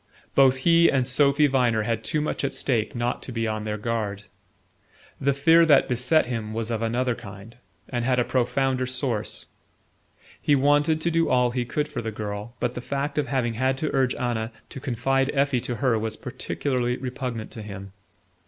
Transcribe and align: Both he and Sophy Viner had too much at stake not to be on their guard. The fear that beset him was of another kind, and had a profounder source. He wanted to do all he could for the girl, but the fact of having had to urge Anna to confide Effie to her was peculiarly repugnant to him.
Both 0.33 0.55
he 0.65 0.89
and 0.89 1.07
Sophy 1.07 1.45
Viner 1.45 1.83
had 1.83 2.03
too 2.03 2.21
much 2.21 2.43
at 2.43 2.55
stake 2.55 2.95
not 2.95 3.21
to 3.21 3.31
be 3.31 3.47
on 3.47 3.65
their 3.65 3.77
guard. 3.77 4.23
The 5.19 5.31
fear 5.31 5.63
that 5.67 5.87
beset 5.87 6.25
him 6.25 6.55
was 6.55 6.71
of 6.71 6.81
another 6.81 7.13
kind, 7.13 7.55
and 7.87 8.03
had 8.03 8.17
a 8.17 8.23
profounder 8.25 8.87
source. 8.87 9.45
He 10.41 10.55
wanted 10.55 11.01
to 11.01 11.11
do 11.11 11.29
all 11.29 11.51
he 11.51 11.65
could 11.65 11.87
for 11.87 12.01
the 12.01 12.11
girl, 12.11 12.55
but 12.59 12.73
the 12.73 12.81
fact 12.81 13.19
of 13.19 13.27
having 13.27 13.53
had 13.53 13.77
to 13.77 13.93
urge 13.93 14.15
Anna 14.15 14.51
to 14.69 14.79
confide 14.79 15.29
Effie 15.35 15.61
to 15.61 15.75
her 15.75 15.99
was 15.99 16.17
peculiarly 16.17 16.97
repugnant 16.97 17.51
to 17.51 17.61
him. 17.61 17.91